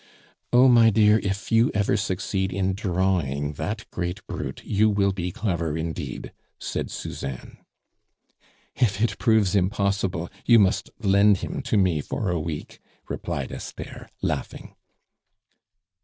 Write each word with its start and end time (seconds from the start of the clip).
"Oh, 0.51 0.67
my 0.67 0.89
dear, 0.89 1.19
if 1.19 1.51
you 1.51 1.69
ever 1.75 1.95
succeed 1.95 2.51
in 2.51 2.73
drawing 2.73 3.53
that 3.53 3.85
great 3.91 4.25
brute, 4.25 4.63
you 4.65 4.89
will 4.89 5.11
be 5.11 5.31
clever 5.31 5.77
indeed," 5.77 6.31
said 6.57 6.89
Suzanne. 6.89 7.59
"If 8.75 8.99
it 8.99 9.19
proves 9.19 9.53
impossible, 9.55 10.27
you 10.43 10.57
must 10.57 10.89
lend 10.97 11.37
him 11.45 11.61
to 11.61 11.77
me 11.77 12.01
for 12.01 12.31
a 12.31 12.39
week," 12.39 12.79
replied 13.09 13.51
Esther, 13.51 14.09
laughing. 14.23 14.73